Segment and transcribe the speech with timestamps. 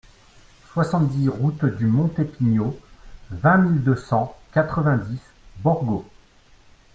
[0.73, 2.75] soixante-dix route du Monte Pigno,
[3.29, 5.19] vingt mille deux cent quatre-vingt-dix
[5.59, 6.09] Borgo